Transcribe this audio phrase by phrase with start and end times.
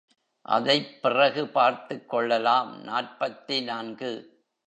[0.45, 4.11] அதைப்பிறகு பார்த்துக்கொள்ளலாம் நாற்பத்து நான்கு.